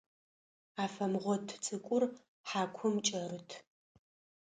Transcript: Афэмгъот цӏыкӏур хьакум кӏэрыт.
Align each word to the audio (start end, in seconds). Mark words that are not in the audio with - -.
Афэмгъот 0.83 1.47
цӏыкӏур 1.63 2.03
хьакум 2.47 2.95
кӏэрыт. 3.07 3.49